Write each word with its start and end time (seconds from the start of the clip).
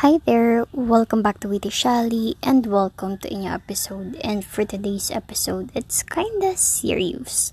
Hi 0.00 0.16
there, 0.24 0.64
welcome 0.72 1.20
back 1.20 1.44
to 1.44 1.48
Witty 1.52 1.68
Shali 1.68 2.32
and 2.40 2.64
welcome 2.64 3.20
to 3.20 3.28
a 3.28 3.36
new 3.36 3.52
episode. 3.52 4.16
And 4.24 4.40
for 4.40 4.64
today's 4.64 5.12
episode, 5.12 5.68
it's 5.76 6.00
kinda 6.00 6.56
serious. 6.56 7.52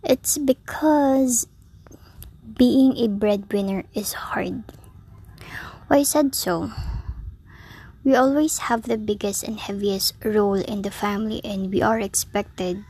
It's 0.00 0.40
because 0.40 1.44
being 2.56 2.96
a 2.96 3.12
breadwinner 3.12 3.84
is 3.92 4.32
hard. 4.32 4.64
Why 5.92 6.00
I 6.00 6.08
said 6.08 6.32
so? 6.32 6.72
We 8.00 8.16
always 8.16 8.72
have 8.72 8.88
the 8.88 8.96
biggest 8.96 9.44
and 9.44 9.60
heaviest 9.60 10.16
role 10.24 10.64
in 10.64 10.88
the 10.88 10.90
family, 10.90 11.44
and 11.44 11.68
we 11.68 11.84
are 11.84 12.00
expected 12.00 12.80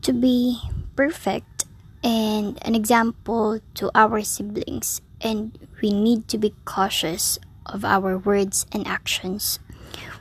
to 0.00 0.16
be 0.16 0.64
perfect 0.96 1.57
and 2.02 2.58
an 2.62 2.74
example 2.74 3.60
to 3.74 3.90
our 3.94 4.22
siblings 4.22 5.00
and 5.20 5.58
we 5.82 5.90
need 5.90 6.28
to 6.28 6.38
be 6.38 6.54
cautious 6.64 7.38
of 7.66 7.84
our 7.84 8.16
words 8.16 8.66
and 8.72 8.86
actions. 8.86 9.58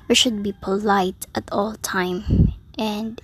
We 0.07 0.15
should 0.15 0.41
be 0.41 0.53
polite 0.61 1.25
at 1.35 1.49
all 1.51 1.75
time 1.75 2.53
and 2.77 3.21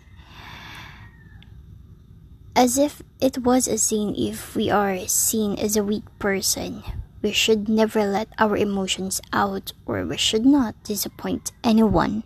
as 2.56 2.78
if 2.78 3.02
it 3.20 3.40
was 3.40 3.68
a 3.68 3.78
sin 3.78 4.14
if 4.16 4.56
we 4.56 4.70
are 4.70 5.08
seen 5.08 5.58
as 5.58 5.76
a 5.76 5.84
weak 5.84 6.06
person. 6.20 6.84
We 7.22 7.32
should 7.32 7.70
never 7.70 8.06
let 8.06 8.28
our 8.38 8.58
emotions 8.58 9.22
out 9.32 9.74
or 9.86 10.06
we 10.06 10.18
should 10.18 10.46
not 10.46 10.76
disappoint 10.84 11.52
anyone. 11.64 12.24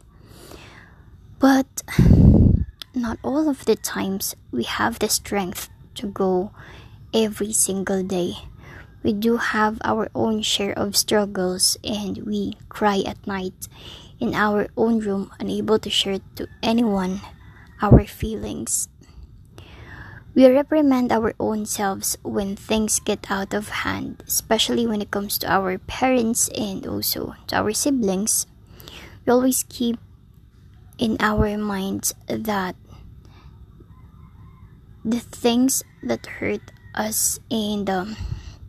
But 1.39 1.84
not 2.95 3.20
all 3.23 3.48
of 3.48 3.66
the 3.66 3.75
times 3.75 4.36
we 4.52 4.64
have 4.64 4.98
the 5.00 5.08
strength 5.08 5.70
to 5.98 6.08
go 6.08 6.52
every 7.14 7.52
single 7.52 8.04
day 8.04 8.38
we 9.08 9.14
do 9.14 9.38
have 9.38 9.80
our 9.86 10.10
own 10.16 10.42
share 10.42 10.73
of 10.73 10.98
struggles 10.98 11.78
and 11.84 12.18
we 12.28 12.60
cry 12.68 13.04
at 13.08 13.16
night 13.26 13.70
in 14.20 14.34
our 14.34 14.68
own 14.76 15.00
room, 15.00 15.31
unable 15.39 15.80
to 15.80 15.89
share 15.89 16.20
to 16.36 16.48
anyone 16.64 17.22
our 17.81 18.04
feelings. 18.04 18.89
We 20.36 20.45
reprimand 20.52 21.12
our 21.12 21.34
own 21.39 21.66
selves 21.66 22.17
when 22.22 22.56
things 22.56 23.00
get 23.00 23.32
out 23.32 23.54
of 23.54 23.88
hand, 23.88 24.23
especially 24.28 24.86
when 24.86 25.02
it 25.02 25.09
comes 25.09 25.38
to 25.39 25.48
our 25.48 25.78
parents 25.78 26.50
and 26.50 26.86
also 26.86 27.36
to 27.48 27.56
our 27.56 27.72
siblings. 27.72 28.45
We 29.26 29.32
always 29.32 29.64
keep 29.70 29.98
in 31.00 31.17
our 31.22 31.58
minds 31.58 32.14
that 32.28 32.76
the 35.08 35.23
things 35.23 35.88
that 36.03 36.44
hurt 36.44 36.75
us 36.91 37.39
and 37.50 37.89
um, 37.89 38.17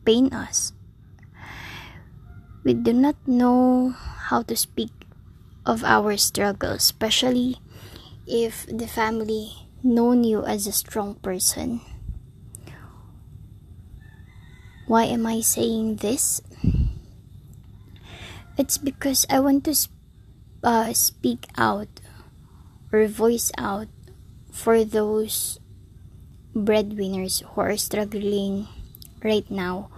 pain 0.07 0.31
us. 0.33 0.73
We 2.63 2.75
do 2.75 2.93
not 2.93 3.17
know 3.27 3.91
how 4.31 4.43
to 4.47 4.55
speak 4.55 4.95
of 5.67 5.83
our 5.83 6.17
struggles, 6.17 6.87
especially 6.87 7.59
if 8.27 8.67
the 8.71 8.87
family 8.87 9.67
known 9.83 10.23
you 10.23 10.45
as 10.47 10.67
a 10.67 10.73
strong 10.73 11.17
person. 11.17 11.81
Why 14.87 15.05
am 15.11 15.27
I 15.27 15.41
saying 15.41 15.97
this? 15.97 16.41
It's 18.57 18.79
because 18.79 19.27
I 19.29 19.41
want 19.41 19.65
to 19.65 19.75
uh, 20.63 20.93
speak 20.93 21.47
out 21.59 22.01
or 22.93 23.07
voice 23.07 23.51
out 23.59 23.89
for 24.51 24.85
those 24.85 25.59
breadwinners 26.65 27.47
who 27.47 27.61
are 27.61 27.77
struggling 27.77 28.67
right 29.23 29.47
now 29.51 29.91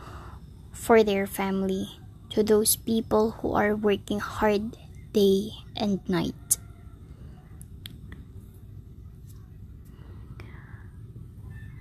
for 0.72 1.02
their 1.02 1.26
family, 1.26 1.96
to 2.30 2.42
those 2.42 2.76
people 2.76 3.40
who 3.40 3.52
are 3.56 3.76
working 3.76 4.20
hard 4.20 4.76
day 5.12 5.56
and 5.76 6.00
night. 6.08 6.60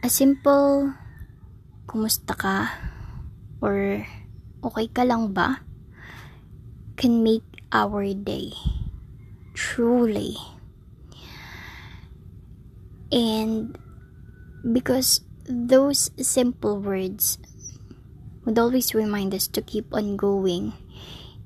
A 0.03 0.09
simple 0.09 0.95
kumusta 1.87 2.33
ka? 2.33 2.71
or 3.59 4.07
okay 4.63 4.87
ka 4.87 5.03
lang 5.03 5.35
ba? 5.35 5.59
can 6.95 7.23
make 7.23 7.43
our 7.71 8.03
day 8.11 8.51
truly. 9.59 10.35
And 13.11 13.75
because 14.63 15.21
those 15.45 16.11
simple 16.19 16.79
words 16.79 17.37
would 18.45 18.59
always 18.59 18.93
remind 18.93 19.33
us 19.33 19.47
to 19.47 19.61
keep 19.61 19.93
on 19.93 20.17
going. 20.17 20.73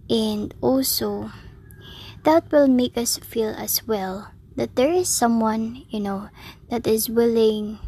And 0.10 0.54
also, 0.62 1.32
that 2.24 2.52
will 2.52 2.68
make 2.68 2.98
us 2.98 3.18
feel 3.18 3.50
as 3.58 3.88
well 3.88 4.32
that 4.56 4.76
there 4.76 4.92
is 4.92 5.10
someone, 5.10 5.86
you 5.90 6.00
know, 6.00 6.30
that 6.70 6.86
is 6.86 7.10
willing 7.10 7.80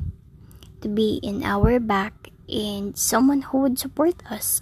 to 0.82 0.88
be 0.88 1.20
in 1.22 1.44
our 1.44 1.80
back 1.80 2.30
and 2.50 2.98
someone 2.98 3.42
who 3.42 3.60
would 3.60 3.80
support 3.80 4.22
us. 4.30 4.62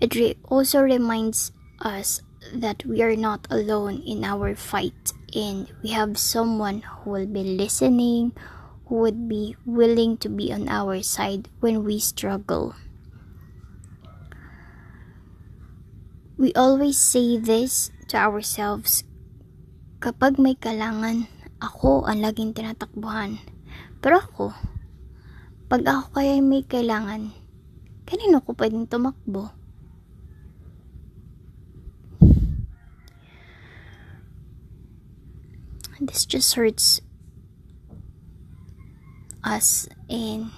It 0.00 0.14
re- 0.14 0.38
also 0.44 0.80
reminds 0.80 1.52
us 1.80 2.22
that 2.54 2.84
we 2.86 3.02
are 3.02 3.16
not 3.16 3.46
alone 3.50 4.02
in 4.06 4.24
our 4.24 4.54
fight 4.54 5.12
and 5.34 5.70
we 5.82 5.90
have 5.90 6.18
someone 6.18 6.82
who 6.82 7.10
will 7.10 7.26
be 7.26 7.42
listening, 7.42 8.32
would 8.90 9.30
be 9.30 9.54
willing 9.62 10.18
to 10.18 10.28
be 10.28 10.50
on 10.50 10.66
our 10.66 10.98
side 11.00 11.46
when 11.62 11.86
we 11.86 12.02
struggle. 12.02 12.74
We 16.34 16.50
always 16.58 16.98
say 16.98 17.38
this 17.38 17.94
to 18.10 18.18
ourselves. 18.18 19.06
Kapag 20.02 20.42
may 20.42 20.58
kailangan, 20.58 21.30
ako 21.62 22.02
ang 22.08 22.24
laging 22.24 22.56
tinatakbuhan. 22.56 23.38
Pero 24.02 24.18
ako, 24.18 24.46
pag 25.70 25.86
ako 25.86 26.18
kaya 26.18 26.42
may 26.42 26.66
kailangan, 26.66 27.30
kanino 28.08 28.42
ko 28.42 28.56
pwedeng 28.58 28.90
tumakbo? 28.90 29.54
This 36.00 36.24
just 36.24 36.56
hurts 36.56 37.04
us 39.44 39.88
and 40.08 40.50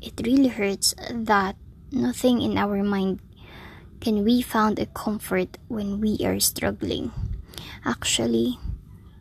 it 0.00 0.20
really 0.24 0.48
hurts 0.48 0.94
that 1.10 1.56
nothing 1.90 2.40
in 2.40 2.58
our 2.58 2.82
mind 2.82 3.20
can 4.00 4.24
we 4.24 4.42
found 4.42 4.78
a 4.78 4.86
comfort 4.86 5.56
when 5.68 6.00
we 6.00 6.20
are 6.22 6.38
struggling? 6.38 7.10
Actually, 7.82 8.60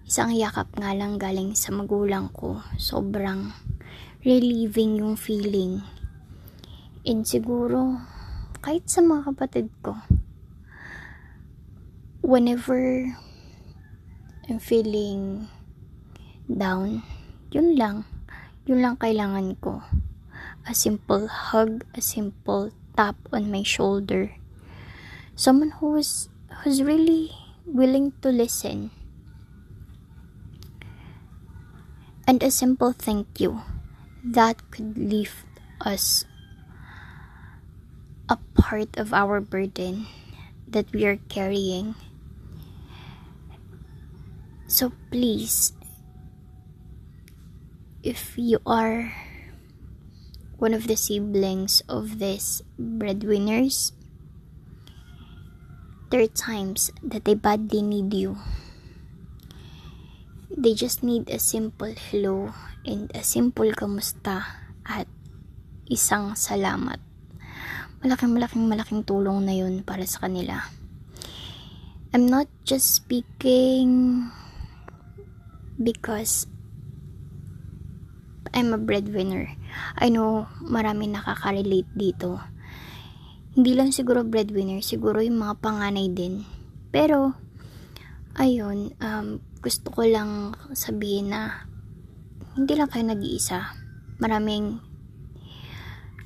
isang 0.05 0.35
yakap 0.35 0.67
nga 0.75 0.91
lang 0.93 1.17
galing 1.17 1.55
sa 1.55 1.71
magulang 1.71 2.29
ko. 2.35 2.59
Sobrang 2.75 3.55
relieving 4.21 4.99
yung 4.99 5.15
feeling. 5.15 5.81
And 7.05 7.23
siguro, 7.23 7.97
kahit 8.59 8.89
sa 8.91 9.01
mga 9.01 9.33
kapatid 9.33 9.67
ko, 9.79 9.95
whenever 12.19 13.09
I'm 14.45 14.59
feeling 14.61 15.49
down, 16.45 17.01
yun 17.49 17.73
lang. 17.73 18.05
Yun 18.65 18.81
lang 18.81 18.97
kailangan 18.97 19.53
ko. 19.61 19.85
A 20.65 20.73
simple 20.73 21.29
hug, 21.29 21.85
a 21.93 22.01
simple 22.01 22.73
tap 22.97 23.13
on 23.29 23.53
my 23.53 23.61
shoulder. 23.61 24.33
Someone 25.37 25.77
who's 25.77 26.33
who's 26.65 26.81
really 26.81 27.29
willing 27.69 28.17
to 28.25 28.33
listen. 28.33 28.89
And 32.25 32.41
a 32.41 32.49
simple 32.49 32.89
thank 32.89 33.37
you. 33.37 33.61
That 34.25 34.57
could 34.73 34.97
lift 34.97 35.45
us 35.77 36.25
a 38.25 38.41
part 38.57 38.97
of 38.97 39.13
our 39.13 39.37
burden 39.37 40.09
that 40.65 40.89
we 40.89 41.05
are 41.05 41.21
carrying. 41.29 41.93
So 44.65 44.89
please 45.13 45.74
if 48.05 48.37
you 48.37 48.61
are 48.69 49.09
one 50.61 50.77
of 50.77 50.85
the 50.85 50.95
siblings 50.95 51.81
of 51.89 52.21
these 52.21 52.61
breadwinners 52.77 53.91
there 56.15 56.21
are 56.21 56.31
times 56.31 56.93
that 57.01 57.25
they 57.25 57.33
badly 57.33 57.81
need 57.81 58.13
you. 58.13 58.37
They 60.47 60.71
just 60.71 61.03
need 61.03 61.27
a 61.27 61.39
simple 61.43 61.91
hello 61.91 62.53
and 62.85 63.11
a 63.11 63.19
simple 63.19 63.67
kamusta 63.75 64.45
at 64.87 65.09
isang 65.91 66.37
salamat. 66.39 67.03
Malaking 67.99 68.31
malaking 68.31 68.63
malaking 68.69 69.01
tulong 69.03 69.43
na 69.43 69.59
yun 69.59 69.81
para 69.83 70.07
sa 70.07 70.29
kanila. 70.29 70.61
I'm 72.15 72.29
not 72.31 72.47
just 72.63 72.95
speaking 72.95 74.23
because 75.75 76.47
I'm 78.55 78.71
a 78.71 78.79
breadwinner. 78.79 79.51
I 79.99 80.07
know 80.07 80.47
marami 80.63 81.11
nakaka-relate 81.11 81.91
dito 81.93 82.39
hindi 83.55 83.71
lang 83.71 83.95
siguro 83.95 84.27
breadwinner, 84.27 84.83
siguro 84.83 85.23
yung 85.23 85.39
mga 85.39 85.63
panganay 85.63 86.11
din. 86.11 86.43
Pero, 86.91 87.39
ayun, 88.35 88.91
um, 88.99 89.39
gusto 89.63 89.95
ko 89.95 90.03
lang 90.03 90.51
sabihin 90.75 91.31
na 91.31 91.63
hindi 92.59 92.75
lang 92.75 92.91
kayo 92.91 93.07
nag-iisa. 93.07 93.71
Maraming 94.19 94.83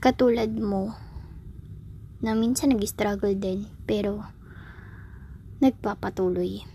katulad 0.01 0.49
mo 0.57 0.97
na 2.25 2.33
minsan 2.33 2.73
nag-struggle 2.73 3.37
din 3.37 3.69
pero 3.85 4.25
nagpapatuloy. 5.61 6.65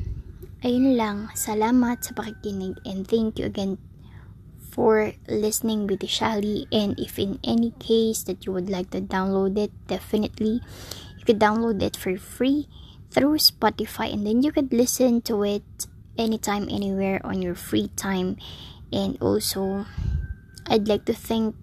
Ayun 0.62 0.94
lang, 0.94 1.34
salamat 1.34 1.98
sa 1.98 2.14
pakikinig 2.14 2.78
and 2.86 3.10
thank 3.10 3.42
you 3.42 3.50
again 3.50 3.74
for 4.74 5.14
listening 5.30 5.86
with 5.86 6.02
Shali 6.02 6.66
and 6.74 6.98
if 6.98 7.14
in 7.14 7.38
any 7.46 7.70
case 7.78 8.26
that 8.26 8.42
you 8.42 8.50
would 8.50 8.68
like 8.68 8.90
to 8.90 9.00
download 9.00 9.54
it, 9.54 9.70
definitely 9.86 10.58
you 11.14 11.24
could 11.24 11.38
download 11.38 11.78
it 11.78 11.94
for 11.94 12.18
free 12.18 12.66
through 13.14 13.38
Spotify 13.38 14.10
and 14.10 14.26
then 14.26 14.42
you 14.42 14.50
could 14.50 14.74
listen 14.74 15.22
to 15.30 15.46
it 15.46 15.62
anytime, 16.18 16.66
anywhere 16.66 17.22
on 17.22 17.40
your 17.40 17.54
free 17.54 17.86
time. 17.94 18.36
And 18.90 19.14
also, 19.22 19.86
I'd 20.66 20.88
like 20.88 21.06
to 21.06 21.14
thank 21.14 21.54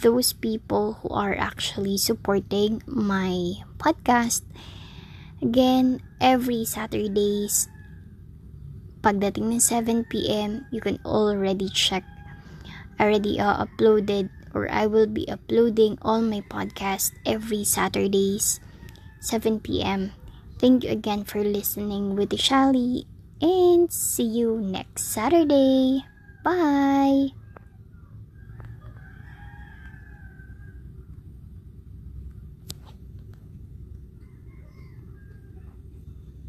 those 0.00 0.32
people 0.36 1.00
who 1.00 1.08
are 1.08 1.34
actually 1.34 1.96
supporting 1.96 2.82
my 2.84 3.64
podcast. 3.80 4.42
Again, 5.40 6.04
every 6.20 6.68
Saturdays, 6.68 7.68
pagdating 9.00 9.56
ng 9.56 9.62
7 9.62 10.04
p.m., 10.04 10.66
you 10.70 10.80
can 10.84 11.00
already 11.04 11.72
check. 11.72 12.04
Already 13.00 13.40
uh, 13.40 13.66
uploaded 13.66 14.30
or 14.54 14.70
I 14.70 14.86
will 14.86 15.06
be 15.06 15.28
uploading 15.28 15.98
all 16.02 16.20
my 16.20 16.40
podcasts 16.44 17.12
every 17.24 17.64
Saturdays, 17.64 18.60
7 19.20 19.60
p.m. 19.60 20.12
Thank 20.58 20.84
you 20.84 20.90
again 20.90 21.24
for 21.24 21.42
listening 21.42 22.14
with 22.14 22.30
Shali 22.36 23.04
and 23.40 23.90
see 23.90 24.28
you 24.28 24.60
next 24.60 25.10
Saturday. 25.10 26.04
Bye! 26.44 27.41